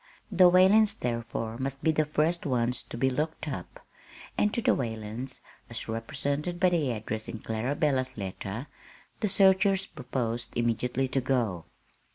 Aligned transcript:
The 0.31 0.49
Whalens, 0.49 0.95
therefore, 0.99 1.59
must 1.59 1.83
be 1.83 1.91
the 1.91 2.07
first 2.07 2.43
ones 2.47 2.81
to 2.81 2.97
be 2.97 3.07
looked 3.11 3.47
up; 3.47 3.85
and 4.35 4.51
to 4.51 4.59
the 4.59 4.73
Whalens 4.73 5.41
as 5.69 5.87
represented 5.87 6.59
by 6.59 6.69
the 6.69 6.89
address 6.89 7.27
in 7.27 7.37
Clarabella's 7.37 8.17
last 8.17 8.17
letter 8.17 8.67
the 9.19 9.29
searchers 9.29 9.85
proposed 9.85 10.53
immediately 10.55 11.07
to 11.09 11.21
go. 11.21 11.65